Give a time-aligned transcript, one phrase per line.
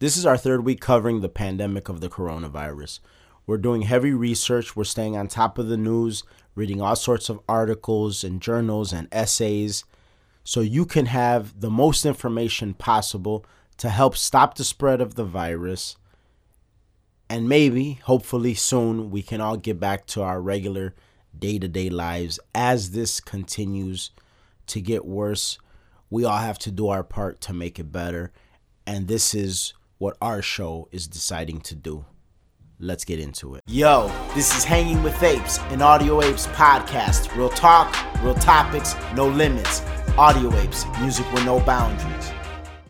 [0.00, 3.00] This is our third week covering the pandemic of the coronavirus.
[3.48, 6.22] We're doing heavy research, we're staying on top of the news,
[6.54, 9.84] reading all sorts of articles and journals and essays
[10.44, 13.44] so you can have the most information possible
[13.78, 15.96] to help stop the spread of the virus.
[17.28, 20.94] And maybe, hopefully, soon we can all get back to our regular
[21.36, 24.12] day to day lives as this continues
[24.68, 25.58] to get worse.
[26.08, 28.30] We all have to do our part to make it better.
[28.86, 32.04] And this is what our show is deciding to do.
[32.78, 33.64] Let's get into it.
[33.66, 37.36] Yo, this is Hanging with Apes, an Audio Apes podcast.
[37.36, 39.82] Real talk, real topics, no limits.
[40.16, 42.30] Audio Apes, music with no boundaries.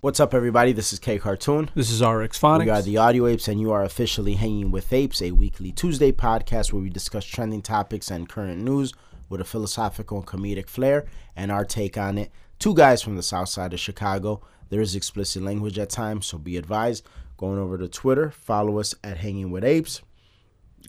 [0.03, 0.73] What's up, everybody?
[0.73, 1.71] This is K Cartoon.
[1.75, 2.65] This is RX Phonics.
[2.65, 6.13] We are the Audio Apes, and you are officially Hanging with Apes, a weekly Tuesday
[6.13, 8.93] podcast where we discuss trending topics and current news
[9.31, 12.31] with a philosophical and comedic flair and our take on it.
[12.59, 14.43] Two guys from the south side of Chicago.
[14.71, 17.07] There is explicit language at times, so be advised.
[17.37, 20.03] Going over to Twitter, follow us at Hanging with Apes.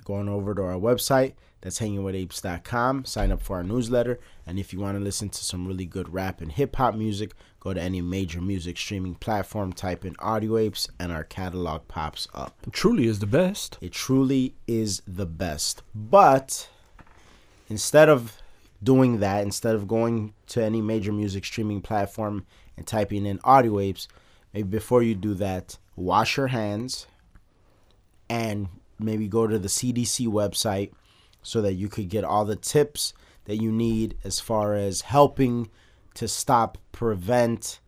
[0.04, 3.06] Going over to our website, that's hangingwithapes.com.
[3.06, 4.20] Sign up for our newsletter.
[4.48, 7.34] And if you want to listen to some really good rap and hip hop music,
[7.60, 12.28] go to any major music streaming platform, type in Audio Apes, and our catalog pops
[12.34, 12.58] up.
[12.66, 13.78] It truly is the best.
[13.82, 15.84] It truly is the best.
[15.94, 16.70] But
[17.68, 18.42] instead of
[18.82, 22.46] doing that, instead of going to any major music streaming platform
[22.80, 24.08] and typing in Audio Apes,
[24.54, 27.08] maybe before you do that, wash your hands
[28.30, 30.94] and maybe go to the CDC website
[31.44, 33.14] so that you could get all the tips
[33.46, 35.70] that you need as far as helping
[36.14, 37.82] to stop, prevent,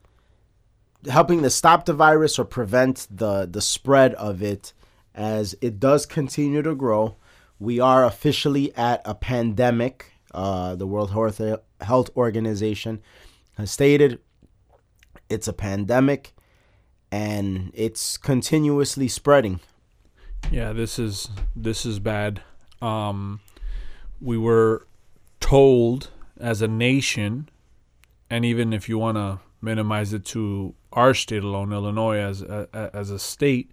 [1.09, 4.73] helping to stop the virus or prevent the, the spread of it
[5.15, 7.15] as it does continue to grow.
[7.59, 10.11] We are officially at a pandemic.
[10.33, 11.11] Uh, the World
[11.81, 13.01] Health Organization
[13.57, 14.19] has stated
[15.31, 16.33] it's a pandemic
[17.11, 19.59] and it's continuously spreading.
[20.51, 22.41] Yeah, this is this is bad.
[22.81, 23.41] Um,
[24.19, 24.87] we were
[25.39, 26.09] told
[26.39, 27.49] as a nation,
[28.29, 32.89] and even if you want to minimize it to our state alone, Illinois as a,
[32.93, 33.71] as a state,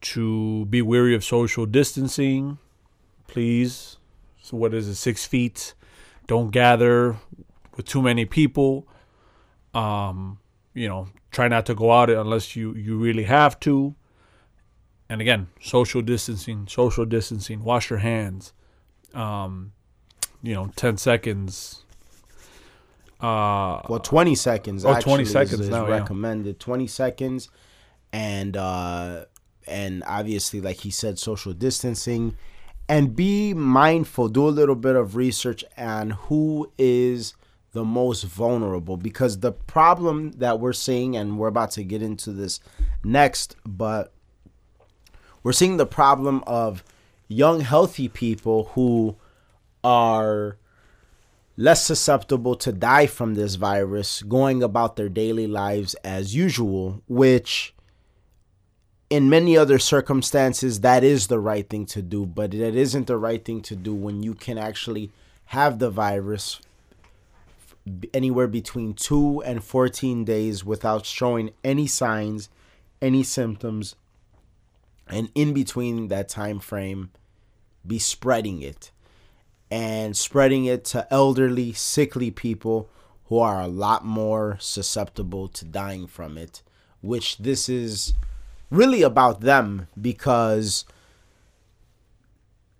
[0.00, 2.58] to be wary of social distancing,
[3.26, 3.96] please.
[4.42, 4.96] So what is it?
[4.96, 5.74] Six feet.
[6.26, 7.16] Don't gather
[7.76, 8.86] with too many people.
[9.74, 10.38] Um,
[10.74, 13.94] you know, try not to go out unless you you really have to.
[15.08, 17.64] And again, social distancing, social distancing.
[17.64, 18.52] Wash your hands.
[19.14, 19.72] Um,
[20.42, 21.84] you know, ten seconds.
[23.20, 24.84] Uh, well, twenty seconds.
[24.84, 26.56] Oh, 20 seconds is, is now, recommended.
[26.56, 26.64] Yeah.
[26.64, 27.48] Twenty seconds,
[28.12, 29.24] and uh,
[29.66, 32.36] and obviously, like he said, social distancing,
[32.88, 34.28] and be mindful.
[34.28, 37.34] Do a little bit of research on who is
[37.72, 42.32] the most vulnerable because the problem that we're seeing, and we're about to get into
[42.32, 42.60] this
[43.04, 44.12] next, but
[45.42, 46.82] we're seeing the problem of
[47.28, 49.16] young, healthy people who
[49.84, 50.56] are
[51.56, 57.74] less susceptible to die from this virus going about their daily lives as usual, which
[59.10, 63.16] in many other circumstances that is the right thing to do, but it isn't the
[63.16, 65.10] right thing to do when you can actually
[65.46, 66.60] have the virus
[68.12, 72.48] anywhere between 2 and 14 days without showing any signs,
[73.00, 73.96] any symptoms,
[75.06, 77.10] and in between that time frame
[77.86, 78.90] be spreading it.
[79.70, 82.88] And spreading it to elderly, sickly people
[83.26, 86.62] who are a lot more susceptible to dying from it,
[87.02, 88.14] which this is
[88.70, 90.86] really about them because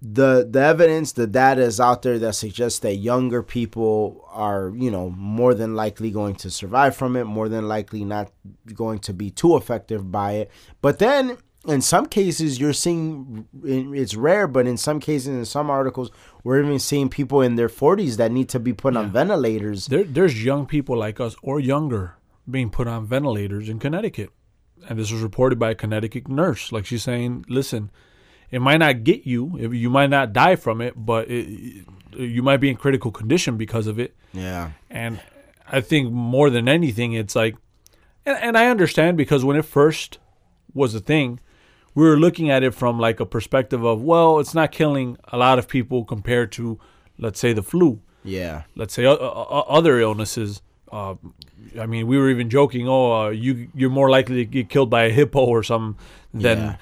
[0.01, 4.91] the the evidence, the data is out there that suggests that younger people are, you
[4.91, 8.31] know, more than likely going to survive from it, more than likely not
[8.75, 10.51] going to be too effective by it.
[10.81, 15.69] But then in some cases you're seeing it's rare but in some cases in some
[15.69, 16.11] articles
[16.45, 19.01] we're even seeing people in their 40s that need to be put yeah.
[19.01, 22.15] on ventilators there, there's young people like us or younger
[22.49, 24.31] being put on ventilators in connecticut
[24.89, 27.91] and this was reported by a connecticut nurse like she's saying listen
[28.51, 31.85] it might not get you you might not die from it but it,
[32.17, 35.21] you might be in critical condition because of it yeah and
[35.71, 37.57] i think more than anything it's like
[38.25, 40.19] and, and i understand because when it first
[40.75, 41.41] was a thing
[41.95, 45.37] we were looking at it from like a perspective of well it's not killing a
[45.37, 46.79] lot of people compared to
[47.19, 51.15] let's say the flu yeah let's say uh, uh, other illnesses uh,
[51.79, 52.89] I mean, we were even joking.
[52.89, 55.99] Oh, uh, you you're more likely to get killed by a hippo or something
[56.33, 56.59] than.
[56.59, 56.77] Yeah.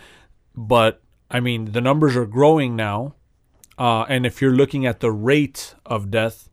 [0.55, 3.15] But I mean, the numbers are growing now,
[3.79, 6.49] uh, and if you're looking at the rate of death,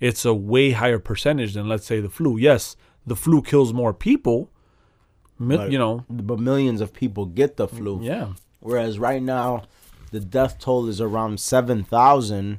[0.00, 2.36] it's a way higher percentage than let's say the flu.
[2.36, 2.76] Yes,
[3.06, 4.50] the flu kills more people,
[5.38, 8.00] Mi- But- you know, but millions of people get the flu.
[8.02, 8.32] yeah.
[8.60, 9.62] Whereas right now,
[10.10, 12.58] the death toll is around 7,000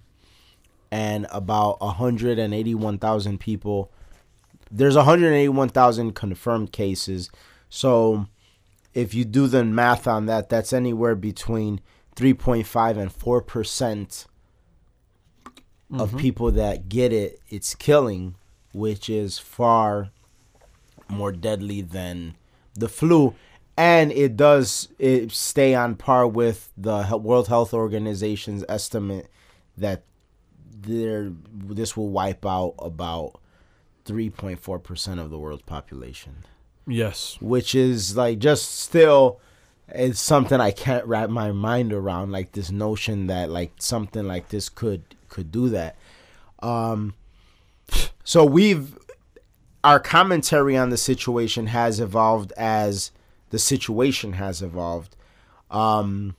[0.92, 3.92] and about 181,000 people.
[4.72, 7.30] There's 181,000 confirmed cases.
[7.70, 8.28] So
[8.98, 11.82] if you do the math on that, that's anywhere between
[12.16, 14.26] 3.5 and 4%
[15.94, 16.18] of mm-hmm.
[16.18, 18.34] people that get it, it's killing,
[18.74, 20.10] which is far
[21.08, 22.38] more deadly than
[22.74, 23.36] the flu.
[23.78, 29.30] And it does it stay on par with the World Health Organization's estimate
[29.78, 30.06] that
[30.76, 33.40] there this will wipe out about
[34.06, 36.38] 3.4% of the world's population
[36.88, 37.38] Yes.
[37.42, 39.40] which is like just still
[39.90, 44.50] it's something I can't wrap my mind around like this notion that like something like
[44.50, 45.98] this could could do that
[46.64, 47.14] um
[48.24, 48.98] so we've
[49.84, 53.12] our commentary on the situation has evolved as
[53.50, 55.16] the situation has evolved
[55.70, 56.36] um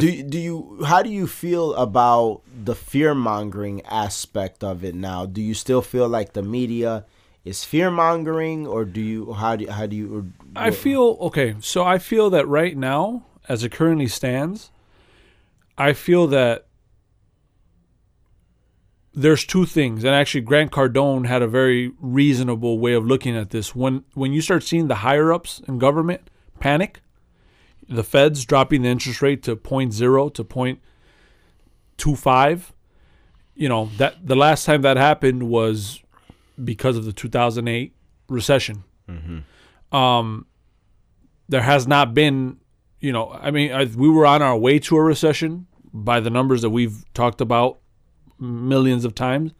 [0.00, 5.26] do, do you how do you feel about the fear mongering aspect of it now
[5.26, 7.04] do you still feel like the media
[7.44, 10.24] is fear mongering or do you how do how do you or,
[10.56, 11.56] I feel okay.
[11.60, 14.70] So I feel that right now, as it currently stands,
[15.76, 16.66] I feel that
[19.16, 23.50] there's two things, and actually, Grant Cardone had a very reasonable way of looking at
[23.50, 23.74] this.
[23.74, 26.30] When when you start seeing the higher ups in government
[26.60, 27.00] panic,
[27.88, 32.72] the Feds dropping the interest rate to 0.0 to 0.25,
[33.54, 36.02] you know that the last time that happened was
[36.62, 37.94] because of the 2008
[38.28, 38.84] recession
[39.94, 40.46] um,
[41.48, 42.58] there has not been,
[43.00, 46.30] you know, I mean, I, we were on our way to a recession by the
[46.30, 47.78] numbers that we've talked about
[48.38, 49.52] millions of times.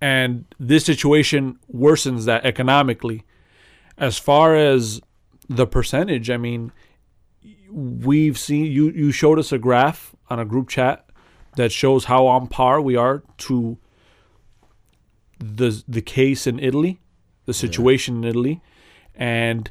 [0.00, 3.24] And this situation worsens that economically.
[3.96, 5.00] As far as
[5.48, 6.70] the percentage, I mean,
[7.70, 11.04] we've seen you you showed us a graph on a group chat
[11.56, 13.78] that shows how on par we are to
[15.38, 17.00] the the case in Italy,
[17.46, 18.60] the situation in Italy,
[19.14, 19.70] and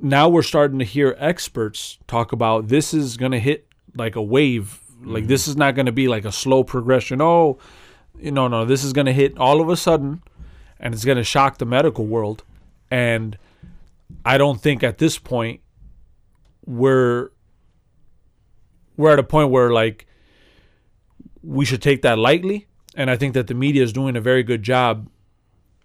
[0.00, 4.22] now we're starting to hear experts talk about this is going to hit like a
[4.22, 4.80] wave.
[5.04, 5.48] Like this mm.
[5.48, 7.20] is not going to be like a slow progression.
[7.20, 7.58] Oh,
[8.18, 10.22] you know, no, this is going to hit all of a sudden,
[10.78, 12.44] and it's going to shock the medical world.
[12.90, 13.38] And
[14.24, 15.61] I don't think at this point
[16.66, 17.30] we're
[18.96, 20.06] we're at a point where like
[21.42, 24.42] we should take that lightly and I think that the media is doing a very
[24.42, 25.08] good job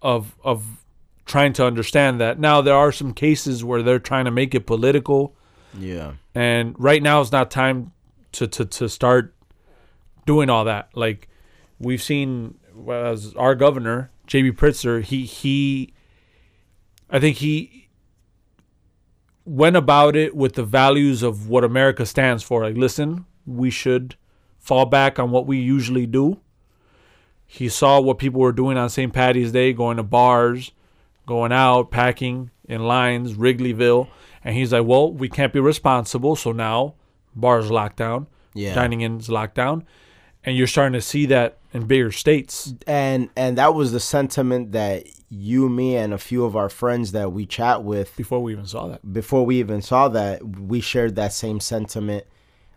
[0.01, 0.83] of of
[1.25, 2.39] trying to understand that.
[2.39, 5.35] Now there are some cases where they're trying to make it political
[5.77, 7.91] yeah and right now is not time
[8.33, 9.33] to to to start
[10.25, 10.89] doing all that.
[10.95, 11.27] Like
[11.79, 15.93] we've seen well, as our governor, JB Pritzker, he he
[17.09, 17.86] I think he
[19.47, 22.63] went about it with the values of what America stands for.
[22.63, 24.15] Like listen, we should
[24.59, 26.39] fall back on what we usually do.
[27.45, 29.13] He saw what people were doing on St.
[29.13, 30.71] Patty's Day, going to bars,
[31.25, 34.09] going out, packing in lines, Wrigleyville,
[34.43, 36.95] and he's like, "Well, we can't be responsible, so now
[37.35, 38.75] bars locked down, Yeah.
[38.75, 39.85] dining in's locked down."
[40.47, 42.73] And you're starting to see that in bigger states.
[42.87, 47.11] and and that was the sentiment that you me and a few of our friends
[47.11, 50.79] that we chat with Before we even saw that, before we even saw that we
[50.79, 52.23] shared that same sentiment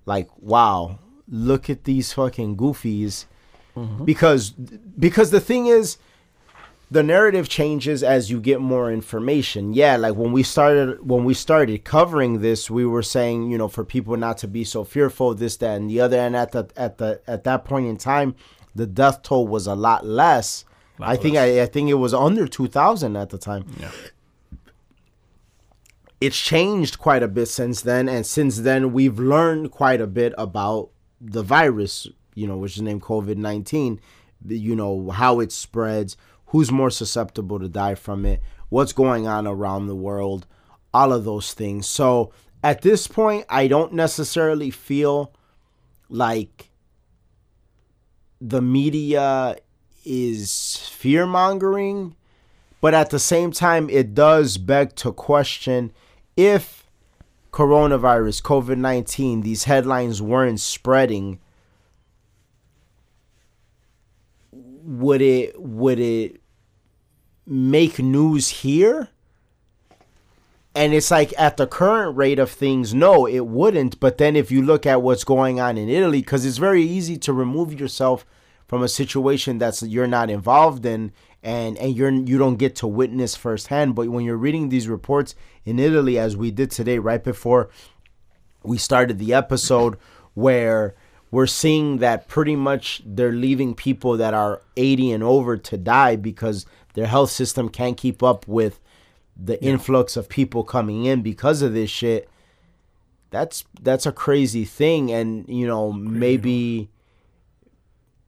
[0.04, 3.26] like wow look at these fucking goofies.
[3.76, 4.04] Mm-hmm.
[4.04, 5.96] Because because the thing is
[6.90, 9.72] the narrative changes as you get more information.
[9.72, 13.68] Yeah like when we started when we started covering this we were saying you know
[13.68, 16.18] for people not to be so fearful this that and the other.
[16.18, 18.34] And at the at the at that point in time
[18.74, 20.64] the death toll was a lot less.
[20.98, 21.36] Lot i think.
[21.36, 23.66] I, I think it was under 2000 at the time.
[23.78, 23.90] Yeah,
[26.20, 28.08] it's changed quite a bit since then.
[28.08, 32.82] And since then we've learned quite a bit about the virus you know which is
[32.82, 33.98] named covid-19
[34.46, 36.16] you know how it spreads
[36.50, 40.46] who's more susceptible to die from it what's going on around the world
[40.92, 41.86] all of those things.
[41.86, 45.32] So at this point i don't necessarily feel
[46.08, 46.70] like
[48.40, 49.56] the media
[50.04, 52.14] is fear mongering
[52.80, 55.92] but at the same time it does beg to question
[56.36, 56.88] if
[57.52, 61.38] coronavirus covid-19 these headlines weren't spreading
[64.52, 66.39] would it would it
[67.50, 69.08] make news here
[70.74, 74.50] and it's like at the current rate of things no it wouldn't but then if
[74.50, 78.24] you look at what's going on in italy because it's very easy to remove yourself
[78.68, 82.86] from a situation that's you're not involved in and and you're you don't get to
[82.86, 83.94] witness firsthand.
[83.94, 87.70] But when you're reading these reports in Italy, as we did today, right before
[88.62, 89.96] we started the episode,
[90.34, 90.94] where
[91.30, 96.16] we're seeing that pretty much they're leaving people that are 80 and over to die
[96.16, 98.80] because their health system can't keep up with
[99.36, 102.28] the influx of people coming in because of this shit
[103.30, 105.10] that's that's a crazy thing.
[105.10, 106.90] And you know maybe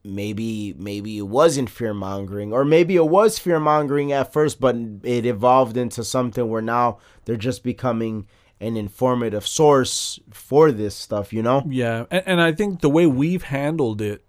[0.03, 4.75] maybe maybe it wasn't fear mongering or maybe it was fear mongering at first but
[5.03, 8.27] it evolved into something where now they're just becoming
[8.59, 11.63] an informative source for this stuff you know?
[11.69, 14.25] Yeah, and, and I think the way we've handled it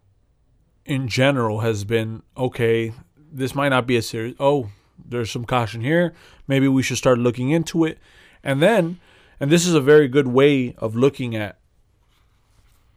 [0.84, 2.92] in general has been okay.
[3.34, 4.36] This might not be a serious.
[4.38, 4.70] Oh,
[5.04, 6.14] there's some caution here.
[6.46, 7.98] Maybe we should start looking into it,
[8.44, 9.00] and then,
[9.40, 11.58] and this is a very good way of looking at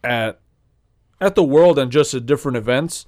[0.04, 0.40] at
[1.20, 3.08] at the world and just at different events.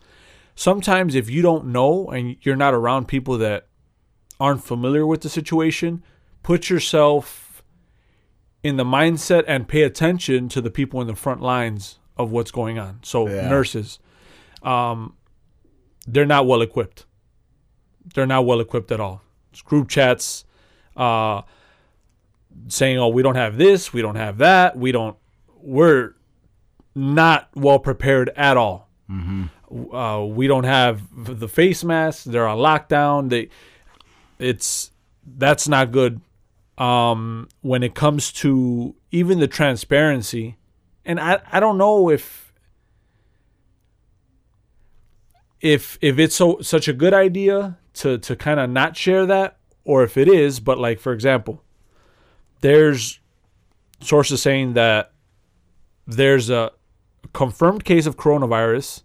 [0.55, 3.67] Sometimes, if you don't know and you're not around people that
[4.39, 6.03] aren't familiar with the situation,
[6.41, 7.61] put yourself
[8.63, 12.51] in the mindset and pay attention to the people in the front lines of what's
[12.51, 12.99] going on.
[13.03, 13.47] So Yeah.
[13.47, 13.99] nurses,
[14.63, 15.13] um,
[16.07, 17.05] they're not well equipped.
[18.13, 19.21] They're not well equipped at all.
[19.51, 20.45] It's group chats,
[20.95, 21.41] uh,
[22.67, 25.17] saying, "Oh, we don't have this, we don't have that, we don't."
[25.61, 26.13] We're
[26.95, 28.89] not well prepared at all.
[29.91, 32.23] Uh, we don't have the face masks.
[32.23, 33.29] They're on lockdown.
[33.29, 33.49] They,
[34.37, 34.91] it's
[35.25, 36.21] that's not good
[36.77, 40.57] um, when it comes to even the transparency.
[41.05, 42.53] And I, I don't know if
[45.61, 49.57] if if it's so such a good idea to to kind of not share that
[49.83, 51.63] or if it is, but like for example,
[52.61, 53.19] there's
[54.01, 55.11] sources saying that
[56.05, 56.71] there's a
[57.33, 59.03] confirmed case of coronavirus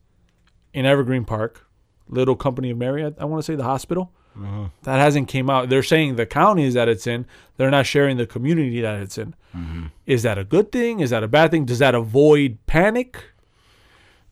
[0.72, 1.66] in Evergreen Park,
[2.08, 4.12] Little Company of Mary, I, I want to say the hospital.
[4.36, 4.64] Mm-hmm.
[4.82, 5.68] That hasn't came out.
[5.68, 7.26] They're saying the counties that it's in.
[7.56, 9.34] They're not sharing the community that it's in.
[9.56, 9.86] Mm-hmm.
[10.06, 11.00] Is that a good thing?
[11.00, 11.64] Is that a bad thing?
[11.64, 13.22] Does that avoid panic?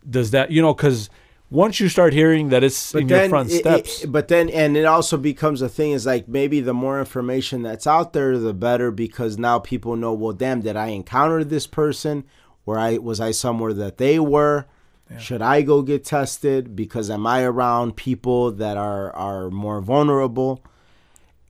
[0.09, 0.75] Does that you know?
[0.75, 1.09] Because
[1.53, 4.77] once you start hearing that it's in your front it- it- steps, but then, and
[4.77, 8.55] it also becomes a thing is like maybe the more information that's out there, the
[8.55, 10.15] better because now people know.
[10.15, 12.25] Well, damn, did I encounter this person?
[12.65, 14.67] Where I was I somewhere that they were?
[15.19, 16.75] Should I go get tested?
[16.75, 20.65] Because am I around people that are are more vulnerable?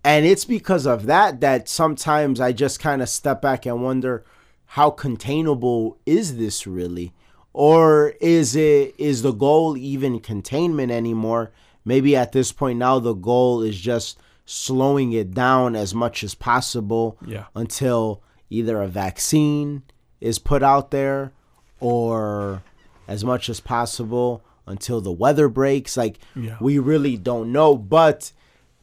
[0.02, 4.24] And it's because of that that sometimes I just kind of step back and wonder
[4.66, 7.12] how containable is this really?
[7.52, 11.50] Or is it is the goal even containment anymore?
[11.84, 16.34] Maybe at this point now the goal is just slowing it down as much as
[16.34, 17.44] possible Yeah.
[17.54, 19.82] until either a vaccine
[20.20, 21.32] is put out there
[21.80, 22.62] or
[23.08, 25.96] as much as possible until the weather breaks.
[25.96, 26.56] Like Yeah.
[26.60, 27.76] we really don't know.
[27.76, 28.32] But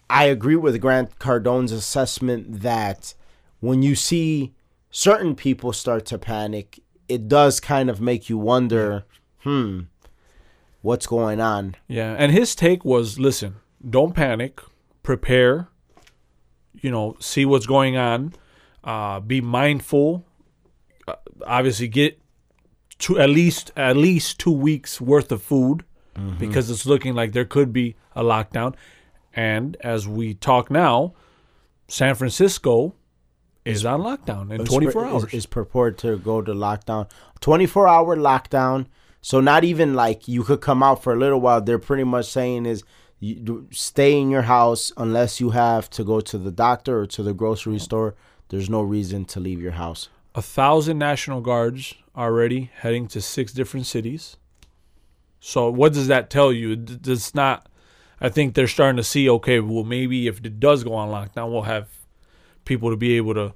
[0.10, 3.14] I agree with Grant Cardone's assessment that
[3.60, 4.54] when you see
[4.92, 9.04] certain people start to panic, it does kind of make you wonder,
[9.39, 9.82] hmm,
[10.82, 11.75] what's going on?
[11.88, 13.56] Yeah, and his take was, listen,
[13.88, 14.62] don't panic,
[15.04, 15.68] prepare,
[16.74, 18.34] you know, see what's going on,
[18.84, 20.25] uh, be mindful.
[21.08, 22.22] Uh, obviously, get
[23.00, 25.84] to at least at least two weeks worth of food
[26.38, 28.75] because it's looking like there could be a lockdown.
[29.34, 31.13] And as we talk now,
[31.88, 32.94] San Francisco
[33.70, 35.24] is on lockdown in 24 hours.
[35.26, 37.10] Is, is purported to go to lockdown.
[37.42, 38.88] 24 hour lockdown.
[39.22, 41.62] So not even like you could come out for a little while.
[41.62, 42.84] They're pretty much saying is
[43.20, 47.24] you stay in your house unless you have to go to the doctor or to
[47.24, 48.16] the grocery store.
[48.48, 50.10] There's no reason to leave your house.
[50.36, 54.38] a thousand National Guards already heading to six different cities.
[55.40, 56.72] So what does that tell you?
[56.74, 57.68] It- It's not.
[58.22, 59.30] I think they're starting to see.
[59.30, 61.88] Okay, well maybe if it does go on lockdown, we'll have
[62.66, 63.54] people to be able to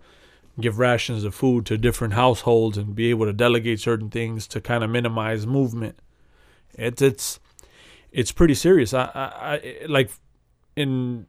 [0.59, 4.61] give rations of food to different households and be able to delegate certain things to
[4.61, 5.97] kind of minimize movement.
[6.75, 7.39] It's it's
[8.11, 8.93] it's pretty serious.
[8.93, 10.11] I, I, I like
[10.75, 11.25] in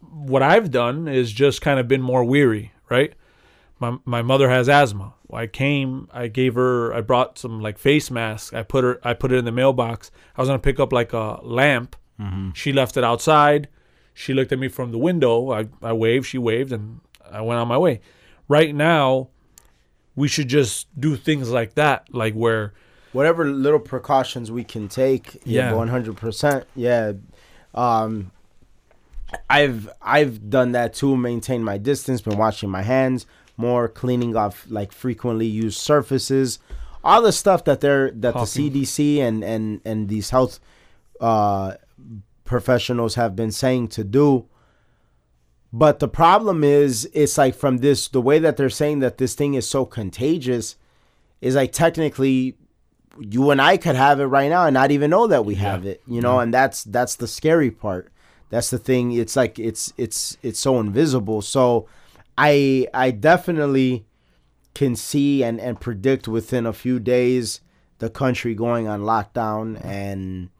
[0.00, 3.14] what I've done is just kind of been more weary, right?
[3.78, 5.14] my my mother has asthma.
[5.32, 8.54] I came, I gave her, I brought some like face masks.
[8.54, 10.10] I put her, I put it in the mailbox.
[10.36, 11.96] I was gonna pick up like a lamp.
[12.20, 12.50] Mm-hmm.
[12.54, 13.68] She left it outside.
[14.18, 15.52] She looked at me from the window.
[15.52, 18.00] I I waved, she waved, and I went on my way.
[18.48, 19.28] Right now,
[20.14, 22.72] we should just do things like that, like where
[23.12, 25.40] Whatever little precautions we can take.
[25.44, 25.70] Yeah.
[25.70, 26.64] Yeah, 100%.
[26.74, 27.12] Yeah.
[27.74, 28.30] Um
[29.50, 33.26] I've I've done that too, maintain my distance, been washing my hands
[33.58, 36.58] more, cleaning off like frequently used surfaces,
[37.04, 38.72] all the stuff that they're that Coughing.
[38.72, 40.58] the CDC and and and these health
[41.20, 41.74] uh
[42.46, 44.46] professionals have been saying to do.
[45.72, 49.34] But the problem is, it's like from this, the way that they're saying that this
[49.34, 50.76] thing is so contagious
[51.40, 52.56] is like technically
[53.18, 55.86] you and I could have it right now and not even know that we have
[55.86, 58.12] it, you know, and that's that's the scary part.
[58.50, 59.12] That's the thing.
[59.12, 61.42] It's like it's it's it's so invisible.
[61.42, 61.88] So
[62.38, 64.06] I I definitely
[64.74, 67.60] can see and and predict within a few days
[67.98, 70.50] the country going on lockdown and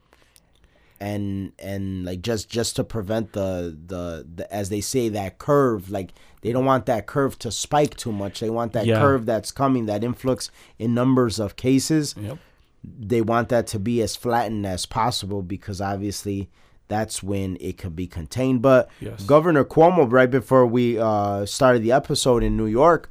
[1.00, 5.90] and and like just just to prevent the, the the as they say that curve
[5.90, 6.10] like
[6.40, 9.00] they don't want that curve to spike too much they want that Yeah.
[9.00, 12.38] curve that's coming that influx in numbers of cases Yep.
[12.82, 16.48] they want that to be as flattened as possible because obviously
[16.88, 18.62] that's when it can be contained.
[18.62, 19.24] But Yes.
[19.24, 23.10] Governor Cuomo, right before we uh, started the episode in New York,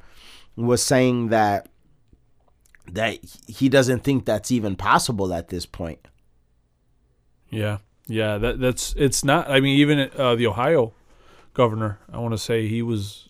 [0.56, 1.68] was saying that
[2.90, 5.98] that he doesn't think that's even possible at this point.
[7.56, 8.38] Yeah, yeah.
[8.38, 9.48] That that's it's not.
[9.50, 10.92] I mean, even uh, the Ohio
[11.54, 13.28] governor, I want to say he was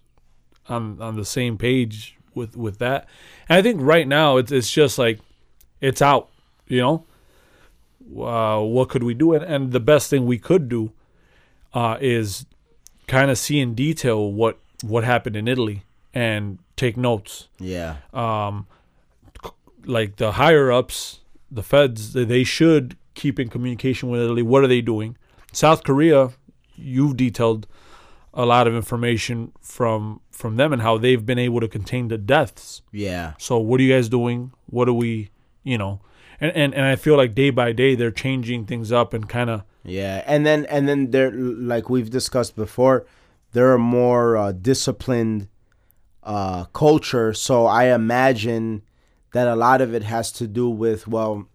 [0.68, 3.08] on on the same page with with that.
[3.48, 5.20] And I think right now it's it's just like
[5.80, 6.28] it's out.
[6.68, 7.04] You know,
[8.24, 9.34] uh, what could we do?
[9.34, 10.92] And, and the best thing we could do
[11.74, 12.46] uh, is
[13.06, 18.66] kind of see in detail what what happened in Italy and take notes Yeah, um,
[19.84, 24.42] like the higher ups, the feds, they- they should keep in communication with Italy.
[24.42, 25.16] What are they doing?
[25.52, 26.30] South Korea,
[26.76, 27.66] you've detailed
[28.32, 32.18] a lot of information from from them and how they've been able to contain the
[32.18, 32.82] deaths.
[32.92, 34.52] yeah, So what are you guys doing?
[34.66, 35.30] What are we,
[35.64, 36.00] you know?
[36.40, 39.50] And and, and I feel like day by day they're changing things up and kind
[39.50, 40.22] of yeah.
[40.26, 43.06] And then and then they're like we've discussed before,
[43.52, 45.48] they're a more uh, disciplined
[46.22, 47.32] uh, culture.
[47.32, 48.82] So I imagine
[49.32, 51.48] that a lot of it has to do with well,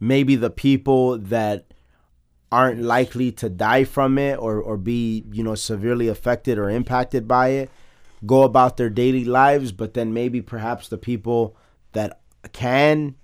[0.00, 1.66] maybe the people that
[2.52, 7.26] aren't likely to die from it or, or be you know severely affected or impacted
[7.26, 7.70] by it
[8.24, 11.56] go about their daily lives but then maybe perhaps the people
[11.92, 12.20] that
[12.52, 13.16] can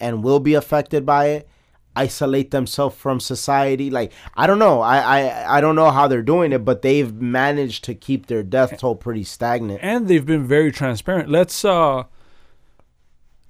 [0.00, 1.48] and will be affected by it
[1.96, 3.90] isolate themselves from society.
[3.90, 4.80] Like i don't know.
[4.80, 8.42] I, I i don't know how they're doing it but they've managed to keep their
[8.42, 9.80] death toll pretty stagnant.
[9.82, 11.28] And they've been very transparent.
[11.28, 12.04] Let's uh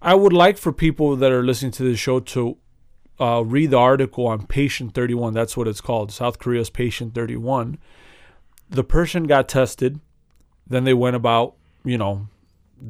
[0.00, 2.56] I would like for people that are listening to this show to
[3.20, 5.34] uh, read the article on Patient 31.
[5.34, 6.12] That's what it's called.
[6.12, 7.78] South Korea's Patient 31.
[8.70, 10.00] The person got tested,
[10.66, 11.54] then they went about,
[11.84, 12.28] you know,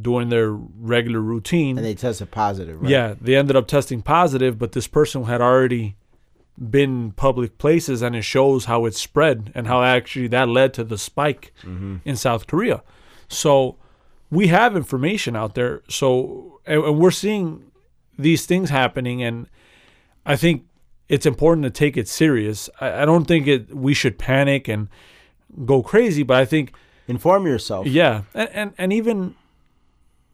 [0.02, 1.78] doing their regular routine.
[1.78, 5.40] and they tested positive right Yeah, they ended up testing positive, but this person had
[5.40, 5.96] already
[6.70, 10.84] been public places, and it shows how it spread and how actually that led to
[10.84, 11.52] the spike
[12.04, 12.82] in South Korea.
[13.28, 13.76] So
[14.30, 15.82] we have information out there.
[15.88, 17.70] So and, and we're seeing
[18.18, 19.46] these things happening, and
[20.28, 20.64] I think
[21.08, 22.70] it's important to take it serious.
[22.80, 24.88] I, I don't think it we should panic and
[25.64, 26.72] go crazy, but I think
[27.08, 29.34] inform yourself yeah, and and, and even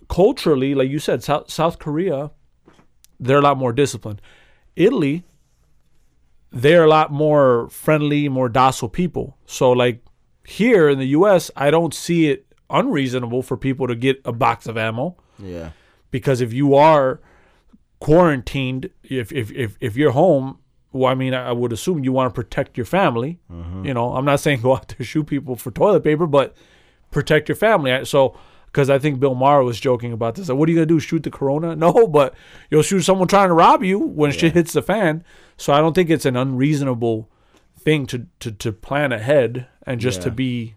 [0.08, 2.30] culturally, like you said, South South Korea,
[3.18, 4.20] they're a lot more disciplined.
[4.76, 5.22] Italy,
[6.50, 9.38] they're a lot more friendly, more docile people.
[9.46, 10.04] So like
[10.44, 14.66] here in the U.S., I don't see it unreasonable for people to get a box
[14.66, 15.70] of ammo yeah
[16.10, 17.20] because if you are
[18.04, 20.58] quarantined, if if if, if you're home,
[20.92, 23.38] well, I mean, I I would assume you want to protect your family.
[23.86, 26.54] You know, I'm not saying go out there shoot people for toilet paper, but
[27.10, 28.04] protect your family.
[28.04, 28.36] So,
[28.66, 30.48] because I think Bill Maher was joking about this.
[30.48, 31.00] Like, what are you gonna do?
[31.00, 31.74] Shoot the corona?
[31.86, 32.34] No, but
[32.70, 35.24] you'll shoot someone trying to rob you when shit hits the fan.
[35.56, 37.28] So I don't think it's an unreasonable
[37.78, 40.74] thing to to, to plan ahead and just to be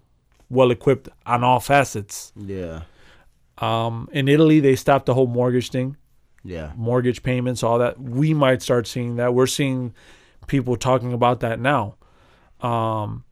[0.49, 2.31] well equipped on all facets.
[2.35, 2.81] yeah
[3.57, 5.97] Um, in Italy, they stopped the whole mortgage thing
[6.43, 7.99] yeah mortgage payments, all that.
[7.99, 9.33] We might start seeing that.
[9.33, 9.93] We're seeing
[10.47, 11.95] people talking about that now.
[12.61, 13.23] Um,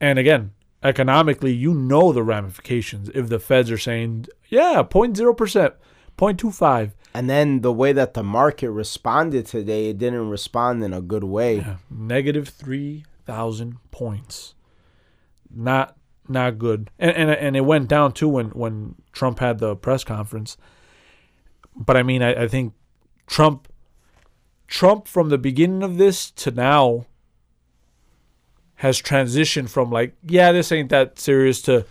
[0.00, 5.72] and again, economically, you know the ramifications if the feds are saying, yeah, 0.0%,
[6.18, 6.92] 0.25.
[7.14, 11.24] And then the way that the market responded today, it didn't respond in a good
[11.24, 11.58] way.
[11.58, 14.54] Yeah, negative 3,000 points.
[15.50, 16.90] Not not good.
[16.98, 20.56] And, and and it went down too when, when Trump had the press conference.
[21.76, 22.74] But I mean, I, I think
[23.26, 23.68] Trump
[24.66, 27.06] Trump from the beginning of this to now
[28.76, 31.86] has transitioned from like, yeah, this ain't that serious to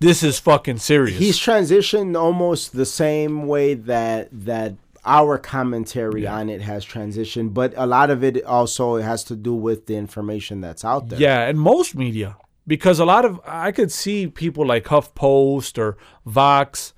[0.00, 1.18] this is fucking serious.
[1.18, 4.74] He's transitioned almost the same way that that
[5.06, 9.54] our commentary on it has transitioned, but a lot of it also has to do
[9.54, 11.20] with the information that's out there.
[11.20, 12.36] Yeah, and most media.
[12.66, 16.94] Because a lot of I could see people like HuffPost or Vox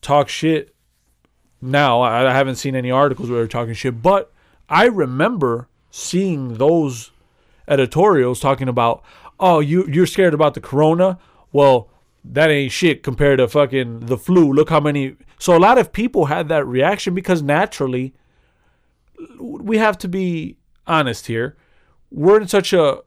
[0.00, 0.74] talk shit.
[1.60, 4.32] Now I I haven't seen any articles where they're talking shit, but
[4.68, 7.10] I remember seeing those
[7.68, 9.02] editorials talking about,
[9.38, 11.18] oh, you you're scared about the corona.
[11.52, 11.88] Well,
[12.24, 14.52] that ain't shit compared to fucking the flu.
[14.52, 15.16] Look how many.
[15.38, 18.14] So a lot of people had that reaction because naturally,
[19.38, 21.56] we have to be honest here.
[22.10, 23.00] We're in such a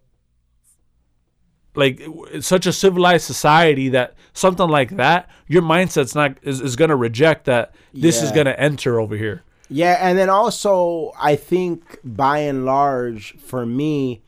[1.76, 6.76] like it's such a civilized society that something like that, your mindset's not is, is
[6.76, 9.44] gonna reject that this is gonna enter over here.
[9.70, 14.22] Yeah, and then also I think by and large for me,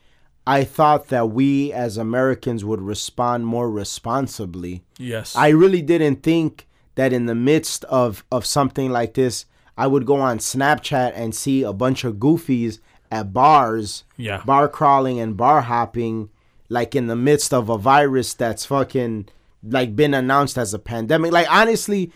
[0.47, 4.83] I thought that we as Americans would respond more responsibly.
[4.97, 5.35] Yes.
[5.35, 9.45] I really didn't think that in the midst of of something like this,
[9.77, 12.79] I would go on Snapchat and see a bunch of goofies
[13.11, 14.41] at bars, Yeah.
[14.45, 16.29] bar crawling and bar hopping,
[16.69, 19.27] like in the midst of a virus that's fucking
[19.63, 21.31] like been announced as a pandemic.
[21.31, 22.11] Like honestly,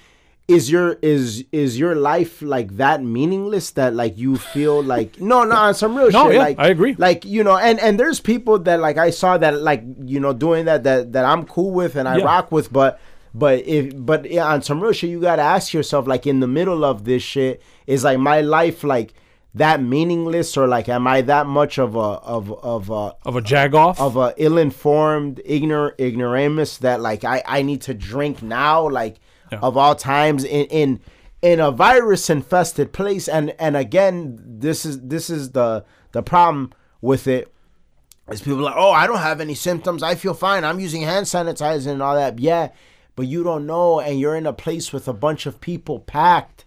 [0.47, 5.43] is your is is your life like that meaningless that like you feel like no
[5.43, 6.95] no on some real No, shit yeah, like I agree.
[6.97, 10.33] like you know and and there's people that like I saw that like you know
[10.33, 12.25] doing that that that I'm cool with and I Yeah.
[12.25, 12.99] rock with but
[13.35, 16.39] but if but yeah, on some real shit you got to ask yourself like in
[16.39, 19.13] the middle of this shit is like my life like
[19.59, 21.99] that meaningless or like am I that much of a
[22.35, 23.99] of of a of a jagoff.
[23.99, 29.15] of a ill-informed ignorant ignoramus that like I I need to drink now like
[29.51, 29.59] Yeah.
[29.67, 30.99] of all times in in
[31.41, 36.71] in a virus infested place and and again this is this is the the problem
[37.01, 37.51] with it
[38.31, 41.25] is people like oh I don't have any symptoms I feel fine I'm using hand
[41.25, 42.69] sanitizer and all that yeah
[43.15, 46.65] but you don't know and you're in a place with a bunch of people packed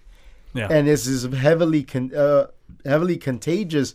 [0.55, 0.69] yeah.
[0.71, 2.47] and this is heavily con- uh,
[2.85, 3.95] heavily contagious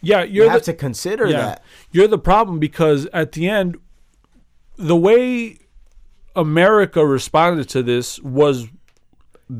[0.00, 0.22] yeah.
[0.22, 1.36] you have the, to consider yeah.
[1.38, 3.78] that You're the problem because at the end,
[4.76, 5.58] the way
[6.34, 8.68] America responded to this was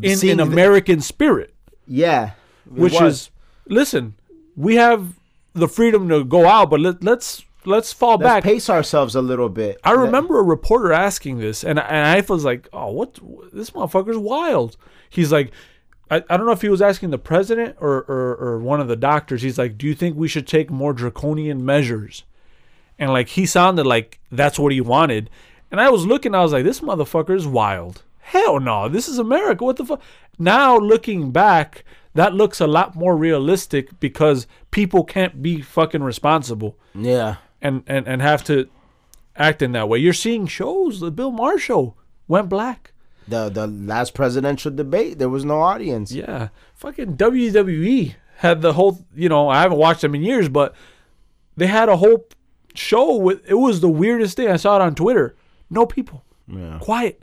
[0.03, 1.55] in Seeing an the- American spirit.
[1.87, 2.33] yeah
[2.69, 3.15] which was.
[3.15, 3.31] is
[3.69, 4.15] listen
[4.57, 5.19] we have
[5.53, 9.23] the freedom to go out but let, let's let's fall Let's back pace ourselves a
[9.23, 9.79] little bit.
[9.85, 13.19] i remember a reporter asking this and, and i was like oh what
[13.53, 14.77] this motherfucker's wild
[15.09, 15.53] he's like
[16.11, 18.89] I, I don't know if he was asking the president or, or, or one of
[18.89, 19.43] the doctors.
[19.43, 22.25] He's like do you think we should take more draconian measures?
[22.99, 25.31] And like he sounded like that's what he wanted.
[25.71, 28.03] And i was looking i was like this motherfucker is wild.
[28.21, 29.65] Hell no this is america.
[29.65, 30.03] What the fuck
[30.39, 36.79] now looking back that looks a lot more realistic because people can't be fucking responsible.
[36.95, 37.37] Yeah.
[37.61, 38.69] and and, and have to
[39.37, 39.99] act in that way.
[39.99, 41.01] You're seeing shows.
[41.01, 41.95] The bill maher show
[42.27, 42.93] went black
[43.29, 46.13] The the last presidential debate, there was no audience.
[46.13, 46.49] yeah.
[46.75, 50.75] Fucking wwe had the whole you know i haven't watched them in years but
[51.57, 52.27] they had a whole
[52.75, 54.49] show with it was the weirdest thing.
[54.49, 55.35] I saw it on twitter.
[55.71, 56.23] No people.
[56.47, 56.79] Yeah.
[56.81, 57.23] quiet.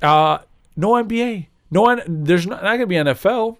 [0.00, 0.38] Uh
[0.74, 3.58] no nba no there's not, not gonna be nfl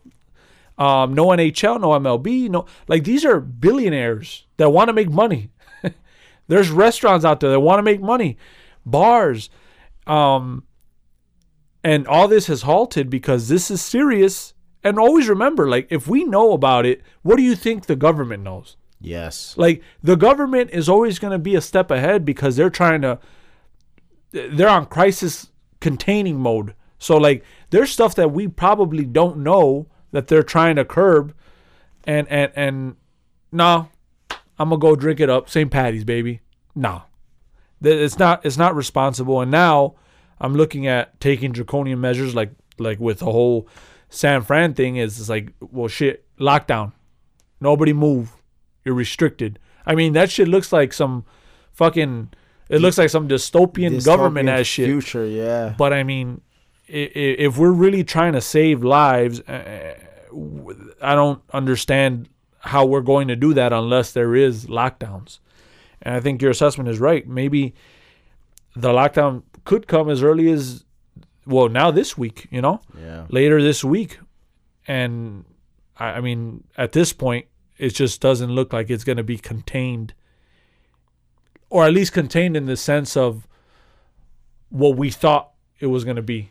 [0.79, 5.51] um no nhl no mlb no like these are billionaires that want to make money.
[6.49, 8.37] There's restaurants out there that want to make money.
[8.85, 9.51] Bars.
[10.07, 10.65] Um
[11.85, 16.25] and all this has halted because this is serious and always remember like if we
[16.25, 19.55] know about it what do you think the government knows Yes.
[19.57, 23.19] like the government is always going to be a step ahead because they're trying to
[24.31, 26.75] they're on crisis containing mode.
[26.99, 31.35] So like there's stuff that we probably don't know that they're trying to curb
[32.05, 32.97] and and and
[33.51, 33.89] no,
[34.59, 35.71] I'm going to go drink it up St.
[35.71, 36.41] Patty's baby.
[36.75, 37.03] No.
[37.83, 39.97] Th- It's not it's not responsible and now
[40.43, 43.69] I'm looking at taking draconian measures like like with the whole
[44.11, 46.93] San Fran thing is it's like well shit lockdown.
[47.61, 48.33] Nobody move.
[48.85, 49.61] You're restricted.
[49.87, 51.25] I mean, that shit looks like some
[51.73, 52.31] fucking.
[52.69, 54.87] It looks like some dystopian, government Dystopian ass shit.
[54.87, 55.75] Future, yeah.
[55.79, 56.41] But I mean,
[56.89, 59.95] if we're really trying to save lives, uh,
[60.33, 62.29] uh, I don't understand
[62.61, 65.39] how we're going to do that unless there is lockdowns.
[66.01, 67.27] And I think your assessment is right.
[67.29, 67.75] Maybe
[68.75, 70.85] the lockdown could come as early as,
[71.47, 72.47] well, now this week.
[72.51, 73.27] You know, Yeah.
[73.29, 74.19] later this week.
[74.87, 75.45] And
[75.97, 77.47] I, I mean, at this point,
[77.79, 80.15] it just doesn't look like it's going to be contained,
[81.71, 83.47] or at least contained in the sense of
[84.71, 86.51] what we thought it was going to be.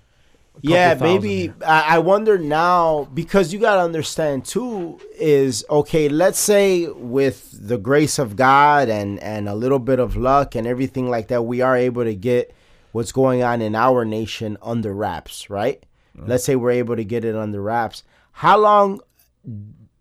[0.62, 1.54] Yeah, maybe.
[1.66, 6.10] I, I wonder now because you gotta understand too is okay.
[6.10, 10.68] Let's say with the grace of God and and a little bit of luck and
[10.68, 12.54] everything like that, we are able to get
[12.92, 15.84] what's going on in our nation under wraps, right?
[16.16, 18.04] Let's say we're able to get it under wraps.
[18.34, 19.00] How long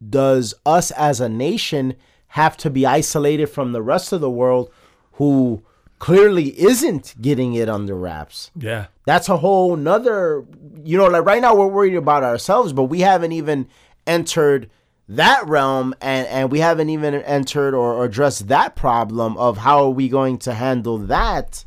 [0.09, 1.95] does us as a nation
[2.29, 4.71] have to be isolated from the rest of the world
[5.13, 5.63] who
[5.99, 8.51] clearly isn't getting it under wraps?
[8.57, 10.45] Yeah, that's a whole nother
[10.85, 13.67] you know like right now we're worried about ourselves but we haven't even
[14.07, 14.71] entered
[15.09, 19.85] that realm and and we haven't even entered or, or addressed that problem of how
[19.85, 21.65] are we going to handle that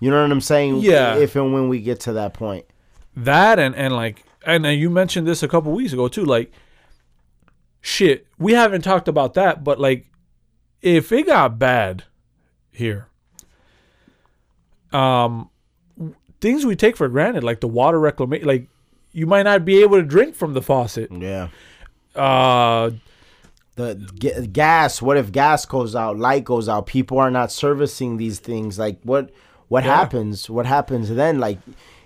[0.00, 0.78] you know what i'm saying?
[0.78, 1.16] Yeah.
[1.16, 2.66] if and when we get to that point.
[3.16, 6.50] That and and like and, you mentioned this a couple weeks ago too like
[7.80, 10.06] shit we haven't talked about that but like
[10.82, 12.04] if it got bad
[12.72, 13.06] here
[14.92, 15.50] um
[16.40, 18.66] things we take for granted like the water reclamation like
[19.12, 21.10] you might not be able to drink from the faucet.
[21.10, 21.48] Yeah.
[22.14, 22.90] Uh
[23.76, 28.16] the g- gas what if gas goes out light goes out people are not servicing
[28.16, 29.30] these things like what
[29.70, 29.96] what Yeah.
[29.96, 31.58] happens what happens then like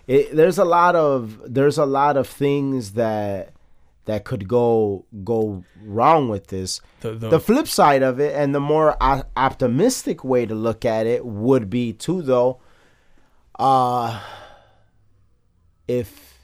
[0.06, 3.52] it, there's a lot of there's a lot of things that
[4.04, 8.54] that could go go wrong with this the, the, the flip side of it and
[8.54, 12.60] the more o- optimistic way to look at it would be too though
[13.58, 14.20] uh
[15.88, 16.38] if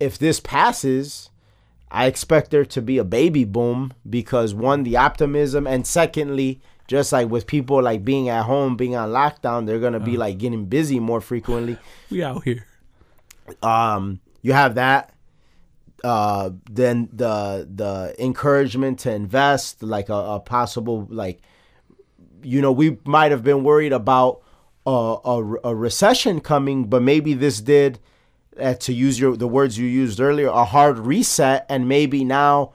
[0.00, 1.30] if this passes
[1.90, 7.12] i expect there to be a baby boom because one the optimism and secondly just
[7.12, 10.64] like with people like being at home being on lockdown they're gonna be like getting
[10.64, 11.78] busy more frequently.
[12.10, 12.66] We out here.
[13.62, 15.12] Um you have that.
[16.02, 21.40] Uh then the the encouragement to invest like a, a possible like
[22.42, 24.42] you know we might have been worried about
[24.86, 27.98] a, a, a recession coming but maybe this did
[28.58, 32.72] uh, to use your the words you used earlier a hard reset and maybe now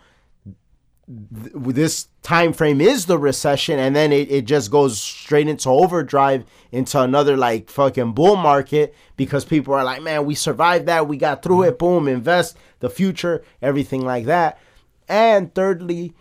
[1.07, 5.69] th- this time frame is the recession and then it, it just goes straight into
[5.69, 11.07] overdrive into another like fucking bull market because people are like man we survived that.
[11.07, 11.79] We got through it.
[11.79, 14.59] Boom invest the future everything like that.
[15.07, 16.13] And thirdly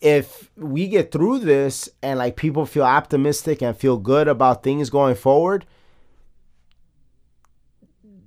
[0.00, 4.90] if we get through this and like people feel optimistic and feel good about things
[4.90, 5.64] going forward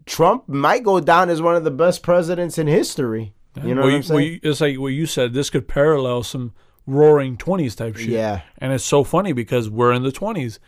[0.05, 3.33] Trump might go down as one of the best presidents in history.
[3.63, 4.15] You know Well, what I'm saying?
[4.15, 5.33] well, you- it's like what you said.
[5.33, 6.53] This could parallel some
[6.85, 8.09] roaring twenties type shit.
[8.09, 8.41] Yeah.
[8.57, 10.59] and it's so funny because we're in the twenties.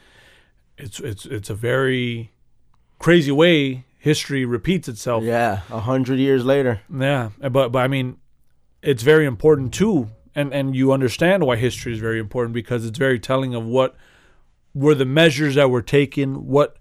[0.77, 2.31] It's it's it's a very
[2.99, 5.23] crazy way history repeats itself.
[5.23, 6.81] yeah, a hundred years later.
[6.93, 8.17] Yeah, but but I mean,
[8.81, 12.97] it's very important too, and and you understand why history is very important because it's
[12.97, 13.95] very telling of what
[14.73, 16.77] were the measures that were taken, what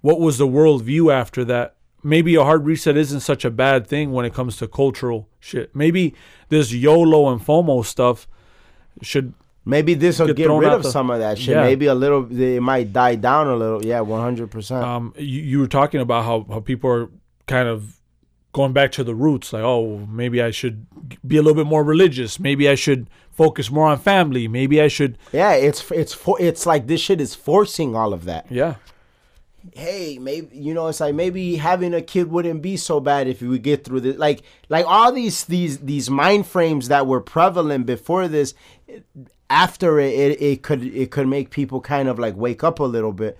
[0.00, 1.74] what was the worldview after that.
[2.04, 5.74] Maybe a hard reset isn't such a bad thing when it comes to cultural shit.
[5.74, 6.14] Maybe
[6.48, 8.26] this YOLO and FOMO stuff
[9.00, 9.34] should
[9.64, 11.54] Maybe this will Get get, rid of the- some of that shit.
[11.54, 11.62] Yeah.
[11.62, 12.26] Maybe a little.
[12.36, 13.84] It might die down a little.
[13.84, 14.82] Yeah, one hundred percent.
[14.84, 17.08] um, you, you were talking about how, how people are
[17.46, 18.00] kind of
[18.52, 20.86] going back to the roots like oh maybe i should
[21.26, 24.88] be a little bit more religious maybe i should focus more on family maybe i
[24.88, 28.44] should Yeah, it's it's for it's like this shit is forcing all of that.
[28.50, 28.74] yeah
[29.74, 33.40] Hey, maybe you know, it's like maybe having a kid wouldn't be so bad if
[33.40, 34.16] we get through this.
[34.16, 38.54] Like like all these these these mind frames that were prevalent before this.
[39.48, 42.84] After it, it, it could it could make people kind of like wake up a
[42.84, 43.38] little bit.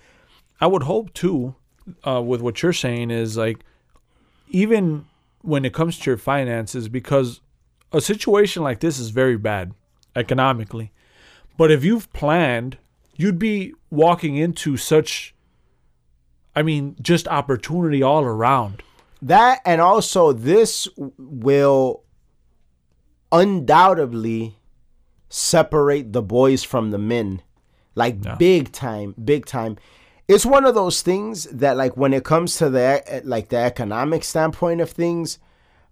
[0.61, 1.55] i would hope too
[2.07, 3.59] uh, with what you're saying is like
[4.49, 5.05] even
[5.41, 7.41] when it comes to your finances because
[7.91, 9.73] a situation like this is very bad
[10.15, 10.91] economically
[11.57, 12.77] but if you've planned
[13.15, 15.32] you'd be walking into such
[16.55, 18.83] i mean just opportunity all around
[19.21, 20.87] That and also this
[21.17, 22.03] will
[23.31, 24.57] undoubtedly
[25.29, 27.41] separate the boys from the men.
[27.95, 28.35] Like Yeah.
[28.35, 29.77] big time, big time.
[30.27, 34.23] It's one of those things that like when it comes to the like the economic
[34.23, 35.39] standpoint of things,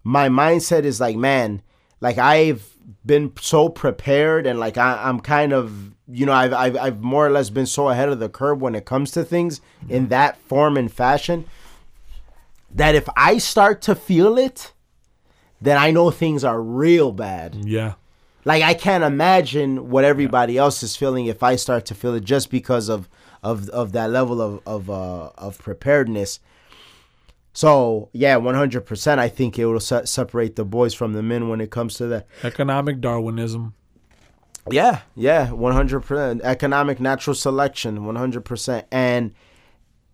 [0.04, 1.62] my mindset is like, man,
[2.00, 6.76] like I've been so prepared and like I, I'm kind of you know I've, I've
[6.76, 9.60] I've more or less been so ahead of the curve when it comes to things
[9.88, 11.44] in that form and fashion
[12.74, 14.72] that if I start to feel it,
[15.60, 17.54] then I know things are real bad.
[17.64, 17.94] yeah
[18.44, 22.24] Like I can't imagine what everybody else is feeling if I start to feel it
[22.24, 23.08] just because of
[23.42, 26.40] of of that level of of uh, of preparedness.
[27.52, 29.20] So yeah, one hundred percent.
[29.20, 32.06] I think it will se- separate the boys from the men when it comes to
[32.06, 32.26] that.
[32.42, 33.74] economic darwinism
[34.70, 36.40] Yeah, yeah, one hundred percent.
[36.42, 38.86] Economic natural selection, one hundred percent.
[38.92, 39.34] And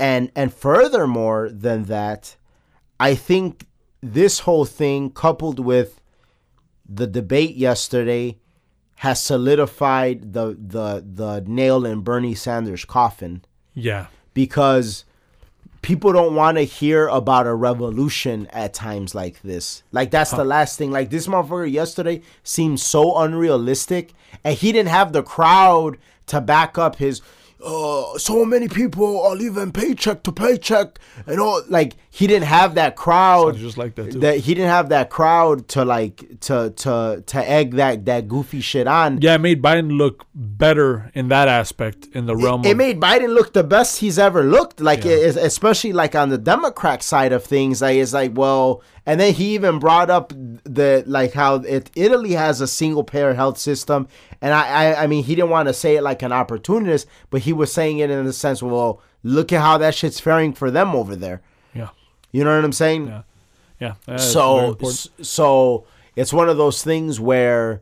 [0.01, 2.37] and and furthermore than that,
[2.99, 3.67] I think
[4.01, 6.01] this whole thing, coupled with
[6.89, 8.39] the debate yesterday,
[8.97, 15.05] has solidified the the the nail in Bernie Sanders' coffin yeah because
[15.89, 19.83] people don't want to hear about a revolution at times like this.
[19.91, 20.91] Like that's the last thing.
[20.91, 24.13] Like this motherfucker yesterday seemed so unrealistic,
[24.45, 25.97] and he didn't have the crowd
[26.27, 27.23] to back up his.
[27.65, 31.63] Uh, so many people are living paycheck to paycheck and all.
[31.69, 33.55] Like he didn't have that crowd.
[33.55, 34.21] Sounds just like that, too.
[34.21, 38.61] That he didn't have that crowd to like to to to egg that that goofy
[38.61, 39.21] shit on.
[39.21, 43.01] Yeah, it made Biden look better in that aspect in the realm It of made
[43.01, 44.81] Biden look the best he's ever looked.
[44.81, 47.83] Like es- especially like on the Democrat side of things.
[47.83, 52.33] Like it's like well, and then he even brought up the like how it Italy
[52.33, 54.07] has a single payer health system,
[54.43, 57.41] and I I, I mean he didn't want to say it like an opportunist, but
[57.41, 60.71] he was saying it in the sense, well, look at how that shit's faring for
[60.71, 61.41] them over there.
[61.73, 61.89] yeah,
[62.33, 63.07] You know what I'm saying?
[63.81, 64.17] yeah, yeah.
[64.19, 64.77] so
[65.23, 67.81] so it's one of those things where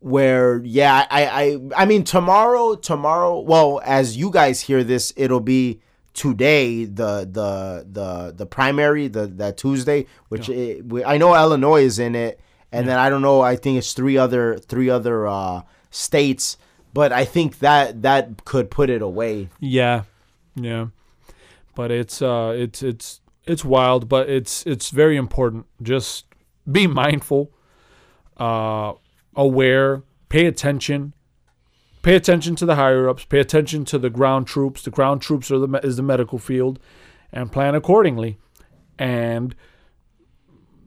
[0.00, 5.40] where yeah I, I i mean tomorrow tomorrow well as you guys hear this it'll
[5.40, 5.80] be
[6.18, 11.82] today the the the the primary the that tuesday which it, we, i know illinois
[11.82, 12.40] is in it
[12.72, 16.56] and then i don't know i think it's three other three other uh states
[16.92, 19.48] but i think that that could put it away.
[19.60, 20.02] Yeah,
[20.54, 20.88] yeah,
[21.74, 25.66] but it's uh, it's it's it's wild, but it's it's very important.
[25.82, 26.26] Just
[26.70, 27.52] be mindful,
[28.36, 28.94] uh,
[29.36, 31.14] aware, pay attention,
[32.08, 34.80] pay attention to the higher ups, pay attention to the ground troops.
[34.80, 36.78] The ground troops are the is the medical field,
[37.30, 38.38] and plan accordingly.
[38.98, 39.54] And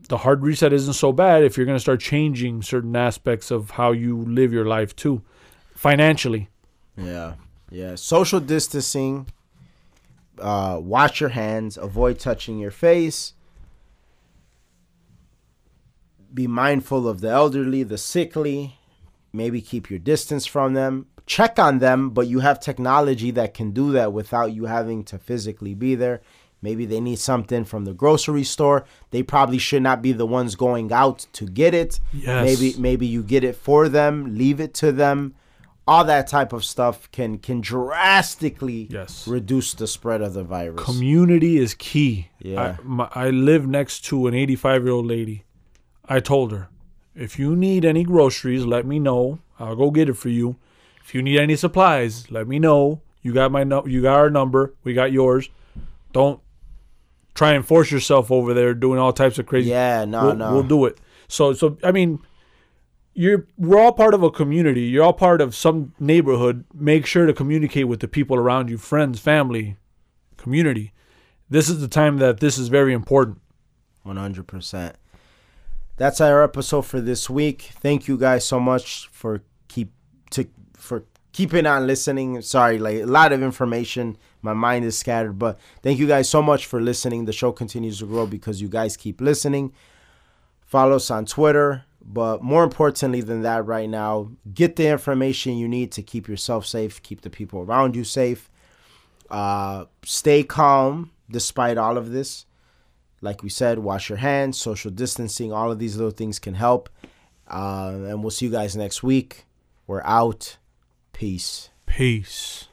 [0.09, 3.69] the hard reset isn't so bad if you're going to start changing certain aspects of
[3.71, 5.21] how you live your life too,
[5.75, 6.49] financially.
[6.97, 7.35] Yeah,
[7.69, 7.93] yeah.
[7.93, 9.27] Social distancing.
[10.39, 11.77] Uh, wash your hands.
[11.77, 13.33] Avoid touching your face.
[16.33, 18.79] Be mindful of the elderly, the sickly.
[19.31, 21.05] Maybe keep your distance from them.
[21.25, 25.17] Check on them, but you have technology that can do that without you having to
[25.17, 26.21] physically be there.
[26.63, 28.85] Maybe they need something from the grocery store.
[29.09, 31.99] They probably should not be the ones going out to get it.
[32.13, 32.45] Yes.
[32.45, 35.33] Maybe maybe you get it for them, leave it to them.
[35.87, 39.27] All that type of stuff can can drastically Yes.
[39.27, 40.83] reduce the spread of the virus.
[40.83, 42.29] Community is key.
[42.39, 42.75] Yeah.
[42.77, 45.43] I, my, I live next to an 85 year old lady.
[46.07, 46.69] I told her,
[47.15, 49.39] if you need any groceries, let me know.
[49.59, 50.57] I'll go get it for you.
[51.03, 53.01] If you need any supplies, let me know.
[53.21, 54.73] You got my no- you got our number.
[54.83, 55.49] We got yours.
[56.13, 56.41] Don't
[57.33, 59.69] try and force yourself over there doing all types of crazy.
[59.69, 60.53] yeah, no, we'll, no.
[60.53, 60.99] we'll do it.
[61.27, 62.19] So so I mean,
[63.13, 64.81] you're we're all part of a community.
[64.81, 66.65] You're all part of some neighborhood.
[66.73, 69.77] Make sure to communicate with the people around you, friends, family,
[70.37, 70.93] community.
[71.49, 73.39] This is the time that this is very important.
[74.03, 74.95] One hundred percent.
[75.97, 77.69] That's our episode for this week.
[77.73, 79.91] Thank you guys so much for keep
[80.31, 80.47] to
[81.31, 82.41] keeping on listening.
[82.41, 84.17] Sorry, like a lot of information.
[84.41, 87.25] My mind is scattered, but thank you guys so much for listening.
[87.25, 89.73] The show continues to grow because you guys keep listening.
[90.65, 95.67] Follow us on Twitter, but more importantly than that, right now, get the information you
[95.67, 98.49] need to keep yourself safe, keep the people around you safe.
[99.29, 102.45] Uh, stay calm despite all of this
[103.21, 106.89] like we said, wash your hands, social distancing, all of these little things can help.
[107.47, 109.45] Uh, and we'll see you guys next week.
[109.85, 110.57] We're out.
[111.21, 111.69] Peace.
[111.85, 112.67] Peace.